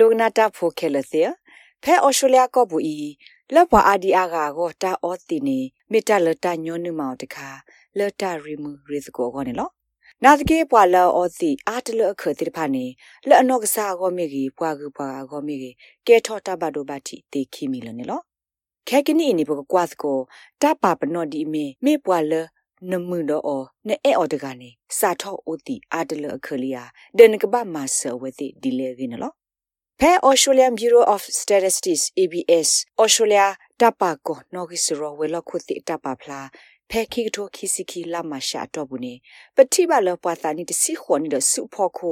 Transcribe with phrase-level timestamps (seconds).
[0.00, 1.22] ဒိုနာတာဖိုခဲလသေ
[1.82, 2.96] ဖဲအော်စတြေးလျကောဘူဤ
[3.54, 5.58] လော့ဘွာအာဒီအာဂါကိုတာအော်တီနေ
[5.90, 7.48] မီတာလတာညွန်းနုမောင်တခါ
[7.98, 9.68] လတာရီမူရီစကိုကောနေလော
[10.24, 12.84] နာတကေပွာလောအောစီအာတလအခတိဖာနေ
[13.28, 15.74] လအနော့ကစားကောမိကြီးပွာကူပွာကောမိကြီး
[16.06, 18.20] ကဲထောတဘတ်ဒိုဘတ်တီတေခီမီလနေလော
[18.88, 20.18] ခဲကနီနေဘကွာစကို
[20.62, 22.32] တပါပနော့ဒီမေမေပွာလ
[22.90, 26.82] နမှုတော့အောနဲအော်တကနေစာထောအိုတီအာတလအခလီယာ
[27.18, 29.37] ဒန်ကဘာမဆဝဲတိဒီလေကင်းနော်
[30.02, 32.68] ဖဲ Australian Bureau of Statistics ABS
[33.02, 33.46] Australia
[33.80, 36.40] တပါကိုနော်ဂီစရောဝဲလခုတိတပါဖလာ
[36.90, 39.14] ဖဲခိကထိုခိစီခီလာမရှာတော့ဘူးနေ
[39.56, 42.10] ပတိပါလပွားတာနီတစီခွန်နီဒစုဖို့ခု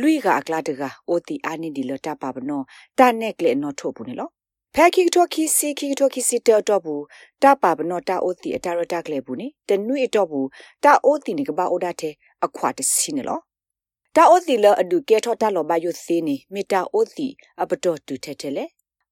[0.00, 2.62] လူီကအကလာတကအိုတီအာနီဒီလတပါဘနော
[2.98, 4.28] တာနက်ကလေနော်ထုတ်ဘူးနေလော
[4.74, 7.02] ဖဲခိကထိုခိစီခိကထိုခိစီတောတော့ဘူး
[7.42, 10.48] တပါဘနောတာအိုတီအတာရတာကလေဘူးနေတနွေတော့ဘူး
[10.84, 13.40] တာအိုတီနေကပါအိုဒါတဲ့အခွာတစီနေလော
[14.16, 17.28] တာအိုတီလအဒုကဲထောတာလောဘယုစီနေမီတာအိုတီ
[17.62, 18.64] အပတော်တူထဲထဲလေ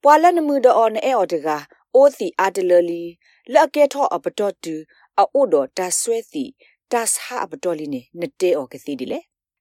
[0.03, 1.48] ပွာလနမှုတော့အော်နေအော်တက
[1.95, 3.05] အိုတီအာတလလီ
[3.53, 4.75] လက်ကဲထောအပတော်တူ
[5.19, 6.45] အိုဒတာဆွဲစီ
[6.92, 9.20] တာစဟာအပတော်လီနေနတေအော်ကစီဒီလေ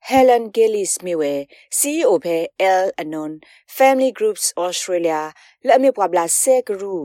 [0.09, 1.34] Helen Gillis Miwe
[1.78, 2.38] CEO ဖဲ
[2.84, 3.31] L Anon
[3.78, 5.22] Family Groups Australia
[5.66, 6.95] လက်အမြပွားဘလာဆဲကရူ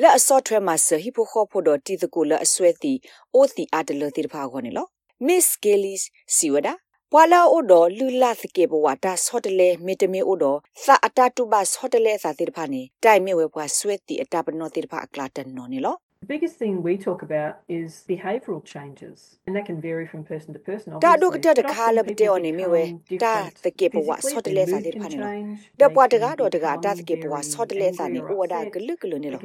[0.00, 2.92] လက်အစော့ထွဲမှာဆဟိဖိုခေါဖို့တော့တီတကူလက်အဆွဲတီ
[3.34, 4.86] အိုတီအာတလတီတဖာခေါ်နေလော
[5.26, 6.02] Miss Gillis
[6.36, 6.68] စီဝဒ
[7.14, 20.22] ပွာလာအိုတော်လူလာသကေဘဝတာဆော့တလေမီတမီအိုတော်သာအတတုဘဆော့တလေသာတိတဖာနေတိုင်မြဝဲပွားဆွဲတီအတပနောတိတဖာအကလာတန်နော်နေလော The biggest thing we talk about is behavioural changes, and that can vary from
[20.22, 21.00] person to person.
[21.00, 22.82] Ta do kta de khala bte oni mi we
[23.18, 25.56] ta the ke bwa so de le sa de phane lo.
[25.80, 28.06] De bwa de ga do de ga ta the ke bwa so de le sa
[28.06, 29.40] ni o da glu glu ni lo.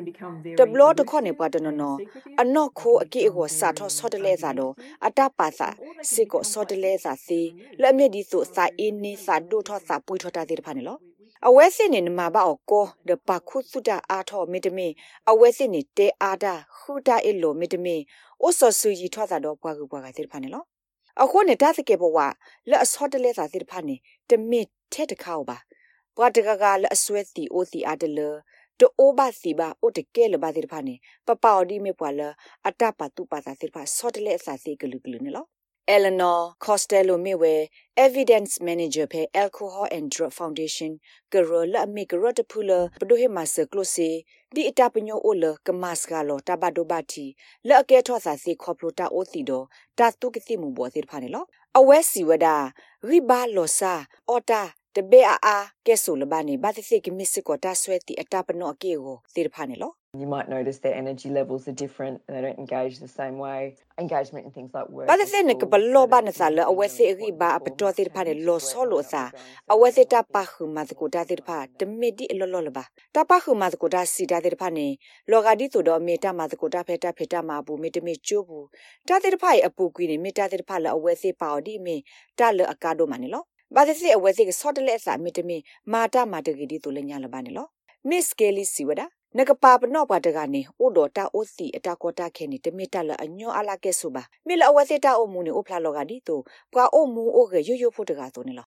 [0.59, 1.97] De blo de kho ne bwa de no no.
[2.38, 5.73] Ano kho a ki ko sa tho so de le sa do ata pa sa
[6.03, 7.41] si ko so de le sa si
[7.80, 10.62] le mi di so sa in ni sa do tho sa pui tho ta de
[10.62, 11.00] phane lo.
[11.46, 14.88] အဝဲစစ်နေနမဘာအကောဒပခုစုတာအာထောမီတမီ
[15.30, 17.96] အဝဲစစ်နေတဲအာတာခုတာအလိုမီတမီ
[18.42, 20.64] အိုဆောဆူကြီးထွားတာတော့ပွားကူပွားကတိဖာနေလော
[21.22, 22.18] အခုနေတသကေဘဝ
[22.70, 23.96] လက်အစောတလဲသာတိဖာနေ
[24.30, 24.62] တမီ
[24.94, 25.58] ထဲတခေါပါ
[26.18, 28.20] ဘွာတကကလက်အဆွဲတီအိုတီအာတလ
[28.80, 30.96] တိုအိုဘာစီဘာအိုတကဲလဘာတိဖာနေ
[31.28, 32.22] ပပအော်ဒီမေပွာလ
[32.68, 35.46] အတပတူပါသာတိဖာစောတလဲအစာစီကလူကလူနေလော
[35.88, 41.00] Eleanor Costello Miwe Evidence Manager pe Alcohol and Drug Foundation
[41.31, 45.56] Garo la mi garo de pula pdo he mas close di ita panyo o le
[45.64, 49.08] kamas ga lo ta ba do ba ti la ke tho sa se khoplo ta
[49.08, 52.24] o ti do ta tu ki ti mu bo se pha ne lo awe si
[52.24, 62.38] wada riba lo sa ota တဘေအာအာကဲဆိုလဘာနေဘာတိစိကမစ်စကိုတာဆွဲတီအတာပနောအကေကိုသေဖာနေလော You might notice their energy levels are different and
[62.38, 63.75] they don't engage the same way.
[64.00, 65.07] Engagement in things like work.
[65.09, 69.23] ဘာတဲ့နေကဘလောဘာနဆာလအဝဲစီရီဘာအပတော်တိဖာနေလောဆောလို့စာ
[69.73, 72.84] အဝဲစီတာပါခုမတ်ကိုတာတိဖာတမီဒီလောလောလဘာ
[73.16, 74.88] တာပါခုမတ်ကိုတာစီတာတိဖာနေ
[75.31, 78.67] လောဂါဒီဆိုတော့မေတာမတ်ကိုတာဖဲတာဖဲတာမဘူးမေတမီချိုးဘူး
[79.07, 81.96] တာတိဖာရဲ့အပူကွေးနေမေတာတိဖာလအဝဲစီပါအော်ဒီမေ
[82.40, 83.44] တာလအကာဒိုမနေလော
[83.75, 85.57] ဘာသစီအဝဲစီကဆော့တလက်စာမီတမီ
[89.38, 96.36] မာတာမာတဂီဒီတူလညာလဘာနေလောမစ်ကယ်လီစီဝဒနကပါပနော့ပါတကနေအိုဒတာအိုစီအတာကောတာခဲနေတမီတလအညောအလာကဲဆိုပါမီလအဝဲစီတာအိုမူနေအိုဖလာလောကဒီတူ
[96.74, 98.68] ကွာအိုမူအိုကရွရွဖို့တကာဆိုနေလော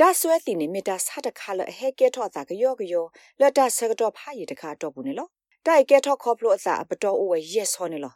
[0.00, 3.04] ဒါဆွဲတီနေမီတာစားတခါလဟဲကဲထော့တာကယောကယော
[3.40, 5.28] လက်တာဆကတော့ဖာရီတခါတော့ဘူးနေလော
[5.66, 8.14] တိုက်ကဲထော့ခေါပလို့အစာအပတော်အိုဝဲရက်ဆောနေလော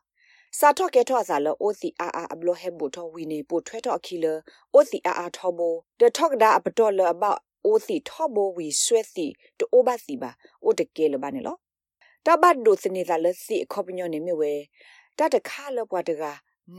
[0.58, 4.26] စာထော့ကဲထော့စာလော OCRR အဘလဟဲဘူထော့ဝီနေပိုထွဲထော့အခီလ
[4.74, 9.26] OCRR ထော့ဘော the talk da အပတော်လ about OC ထော့ဘောဝီဆွဲစီ
[9.58, 10.30] တိုအိုဘစီပါ
[10.64, 11.58] အိုတကဲလဘာနေလော
[12.26, 14.52] တဘတ်ဒိုစနေသာလစီခေါပညောနေမြဝဲ
[15.18, 16.22] တတခါလပွားတက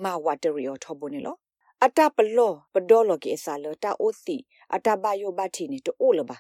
[0.04, 1.38] မာဝတရီောထော့ဘောနေလော
[1.86, 4.36] အတပလောပဒေါ်လကေဆာလတာအိုစီ
[4.76, 6.38] အတဘယောဘတီနေတိုလပါ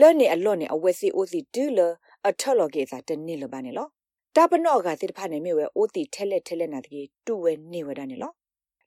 [0.00, 1.80] လဲ့နေအလော့နေအဝဲစီအိုစီဒူလ
[2.28, 3.88] အထလောကေစာတနေလပါနေလော
[4.36, 8.32] တာပနော့ကတိတဖာနေမြဝဲအိုတီထဲလက်ထဲလက်နာတကြီးတူဝဲနေဝဲတာနေလော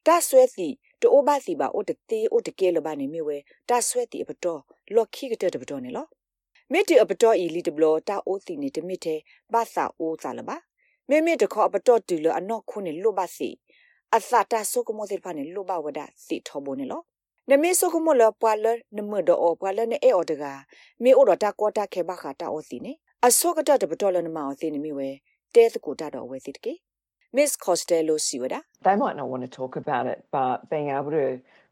[0.07, 0.67] တာဆွဲစီ
[1.01, 3.37] တိုးဘာစီပါအိုတတေအိုတကဲလဘာနေမြဝဲ
[3.69, 4.61] တာဆွဲတီအပတော်
[4.95, 6.05] လော်ခိကတဲ့တပတော်နေလော
[6.71, 9.19] မေတီအပတော်ဤလီတဘလတာအိုတီနေတမစ်တဲ့
[9.53, 10.57] ဘာသာအိုးစားလပါ
[11.09, 13.49] မေမေတခေါ်အပတော်တူလအနော့ခုနေလွတ်ပါစီ
[14.15, 17.01] အသတာဆုကမောတိဖာနေလွတ်ပါဝဒစီထောဘိုနေလော
[17.49, 18.65] နမေဆုကမောလပွာလ
[18.97, 20.43] နမဒောပွာလနေအေအော်တက
[21.03, 22.91] မေအိုဒတာကောတာခေဘခတာအိုစီနေ
[23.27, 25.09] အဆုကတတပတော်လနမောစီနေမိဝဲ
[25.55, 26.73] တဲစကိုတာတော့ဝဲစီတကေ
[27.35, 31.25] Miss Costello Siwada They might not want to talk about it but being able to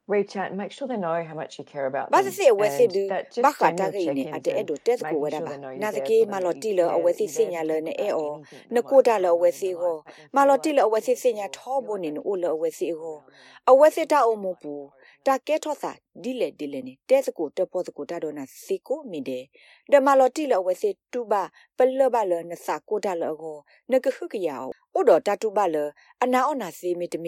[0.08, 2.32] reach out and make sure they know how much you care about ဘာ them.
[2.38, 5.54] စေအဝဲစစ်ဒူ And that just ဘာခတာ general ကိနေ check-ins အတဲ့အဲ့ and တို့တက်ကို making ဝဲတာ sure ပါ
[5.54, 6.86] they know နာ you're တ there ကေ for မ them, လော် that တီ you လအ
[6.90, 8.72] care, ဝဲ that စစ် you're စ there ညာ for လ them နဲ့ about အဲအော anything
[8.74, 10.04] န that ကို might တာ be လအ going ဝဲ on in စစ် their ကို life,
[10.14, 10.68] making မ sure လော် they're တ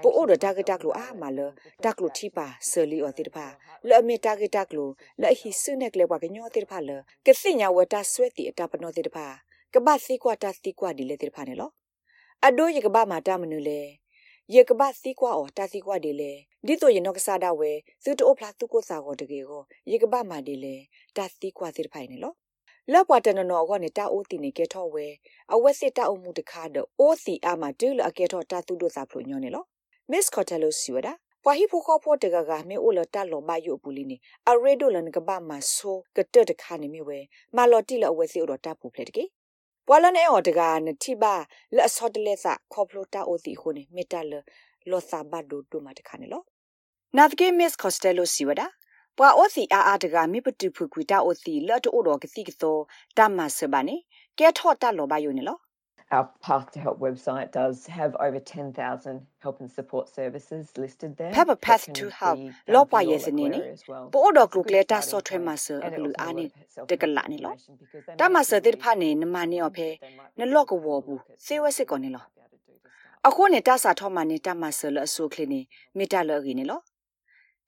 [0.03, 1.21] ပိုအို anxious ဒတာ and ကတက်လို့အာ self-regarded.
[1.21, 4.91] မလ And the တက် first လို့ထိ steps ပါ is ဆလီအော်တေတဖာ your heart လော rate အမေတာကတက်လို့
[5.21, 6.89] လောဟိဆုနက်ကလေဘွားကညောတေတဖာလ
[7.25, 9.25] ကစညာဝတာဆွဲတီအတာပနောတေတဖာ
[9.73, 11.69] ကဘာစီကွာတာစီကွာဒီလေတေတဖာနေလော
[12.47, 13.79] အဒိုယကဘာမာတာမနုလေ
[14.55, 16.31] ယေကဘာစီကွာအော်တာစီကွာဒီလေ
[16.65, 17.71] ဒီတော့ယနောကစားတာဝဲ
[18.03, 20.75] သူတိုဖလာသူကိုစာကိုတကေကိုယေကဘာမာဒီလေ
[21.15, 22.33] တာစီကွာတေတဖိုင်နေလော
[22.93, 25.05] လောက်ပွားတနနောကောနေတာအိုတီနေကဲထော့ဝဲ
[25.53, 29.63] အဝက်စစ်တာအုံမှုတခါတော့အိုစီအာမဒူလအကဲထော့တာသူတို့စာဖလို့ညောနေလော
[30.11, 31.13] Miss Cotello siwada
[31.43, 34.17] ပွာဟိဖိုခေါဖိုတကကမေအိုလတာလောမယုပူလီနေ
[34.49, 37.19] အရေဒိုလန်ကဘာမဆိုကတတခါနေမြဝဲ
[37.55, 39.23] မလော်တီလအဝဲစီအိုတော့တာပူဖလက်တကေ
[39.91, 41.33] ပွာလနေအော်တကနတိပါ
[41.75, 44.33] လက်အစောတလက်စခေါပလိုတာအိုတီခုနေမေတလ
[44.89, 46.43] လောစာဘတ်ဒိုဒိုမတခါနေလော
[47.17, 48.67] နာဗကေမစ်ကော့စတယ်လိုစီဝဒါ
[49.17, 52.77] ပွာအိုစီအာအာတကမိပတူဖူကွီတာအိုစီလော်တိုတော့ကစီကသော
[53.17, 53.95] တမဆဘာနေ
[54.39, 55.57] ကဲထော့တာလောဘယုနေလော
[56.11, 61.31] Our Path to Help website does have over 10,000 help and support services listed there.
[61.33, 62.37] Have a that path can to be help.
[62.39, 63.57] done Lo for pa your yes local ne ne.
[63.59, 64.05] area as well.
[64.13, 65.45] ပို့တော့ It's က a လု good ကလက်တာ starting ဆော့ထွဲ point.
[65.47, 68.37] မှာဆ And အ it ကလူ also အာနေ will တကလာနေလော self-information because they တ may မ
[68.41, 71.29] see ဆတဲ့ဖာ ways နေန that မနေအဖေ they might န be လော့က able to ဝဘူး look
[71.33, 73.27] at စေဝစစ်ကောနေလော be able to do to start.
[73.27, 75.61] အခုနေတာစာထောမှာနေတာမဆလအဆုခလနေ
[75.97, 76.79] မေတ္တာလောကြီးနေလော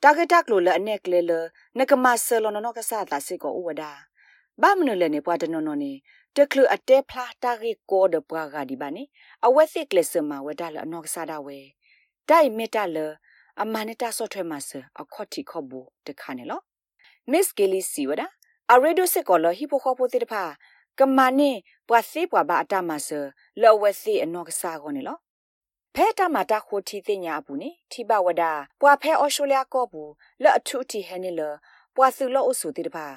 [0.04, 1.32] တာဂက်တက်လိုလအနက်ကလေလ
[1.78, 3.92] နကမဆလနနကဆာတာစစ်ကောဥဝဒါ
[4.62, 5.94] ဘာမနလနေပွားတနော်နော်နေ
[6.38, 9.04] တကလအတဲဖလာတာဂီကိုဒပွားဂါဒီဘာနေ
[9.45, 11.57] အဝက်စစ်ကလစမဝဒါလအနောကဆာဒါဝဲ
[12.30, 12.98] ဒိုင်မေတ္တာလ
[13.62, 16.62] အမနတာဆော့ထွဲမှာဆအခေါတိခေါဘူတခါနေလော
[17.31, 18.28] Miss Gilly Siwada
[18.74, 20.44] a radio se ko lo hi pho kho pho te pha
[20.98, 21.51] kama ne
[21.88, 23.19] pwa se pwa ba ata ma se
[23.62, 25.16] lo we se anok sa ko ne lo
[25.95, 28.44] ဖဲတာမာတာခိုတီတင်ညာဘူးနေထိပဝဒ
[28.81, 30.12] ပွာဖဲအော်စတြေးလျကောဘူး
[30.44, 31.42] လော့အထုတီဟဲနေလ
[31.95, 33.07] ပွာစုလော့အဆူတိတပါ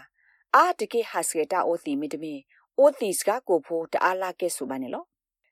[0.55, 2.35] အာတကေဟာစကေတာအိုတီမီတမီ
[2.79, 5.05] အိုတီစကကိုဖိုးတအားလာကဲဆူပါနေလော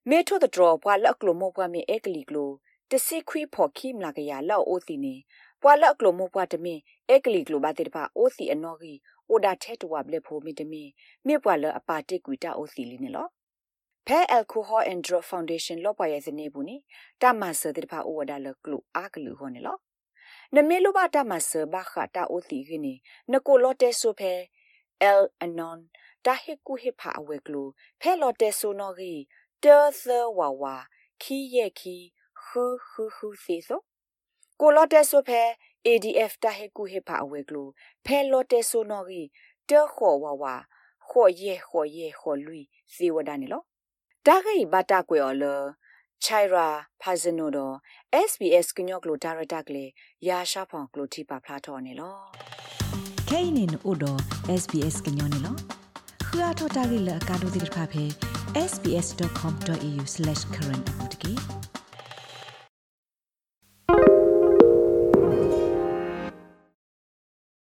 [0.08, 2.50] မေထိုဒဒရပွာလော့ကလိုမောပွာမီအက်ကလီကလို
[2.90, 5.14] တစီခွီဖော်ခိမလာကရလော့အိုတီနေ
[5.62, 6.74] ပွာလော့ကလိုမောပွာတမီ
[7.08, 8.92] အက်ကလီကလိုဘာတိတပါအိုစီအနော်ဂီ
[9.28, 10.82] အိုဒါထဲတဝဘလက်ဖိုးမီတမီ
[11.26, 13.28] မေပွာလော့အပါတိကွီတာအိုစီလီနေလော
[14.06, 16.76] ဖဲ alcohol and drug foundation လောပွာရဲ့စနေဘူးနိ
[17.22, 19.76] တမဆတဲ့ဖာအိုဝဒါလကလူအာကလူဟောနေလော
[20.54, 22.94] နမေလိုဘာတမဆဘာခတာအိုတီခင်းနိ
[23.32, 24.32] နကိုလောတဲဆိုဖဲ
[25.10, 25.78] el anon
[26.26, 27.62] တာဟေကူဟေဖာအဝဲကလူ
[28.00, 29.14] ဖဲလောတဲဆိုနော်ဂီ
[29.64, 30.04] တဲသ
[30.38, 30.64] ဝဝ
[31.22, 31.96] ခီရဲ့ခီ
[32.42, 33.80] ခူခူခူစီဆို
[34.60, 35.42] ကိုလောတဲဆိုဖဲ
[35.86, 37.64] ADF တာဟေကူဟေဖာအဝဲကလူ
[38.04, 39.22] ဖဲလောတဲဆိုနော်ဂီ
[39.68, 40.44] တဲခေါ်ဝဝ
[41.08, 42.58] ခေါ်ရဲ့ခေါ်ရဲ့ခေါ်လူ
[42.94, 43.62] စီဝဒနေလော
[44.26, 45.44] တာဂိဘတာကွယ်ော်လ
[46.24, 46.68] ချိုင်ရာ
[47.00, 47.58] ဖာဇနိုဒ
[48.28, 49.84] SBS ကညော့ကလိုဒါရတာကလေ
[50.28, 51.22] ရာရှာဖောင်ကလိုတီ
[56.32, 58.04] ပါဖလာတော်နေလော kainin odo
[58.70, 61.81] sbs gnyone lo khua thota gi la ka do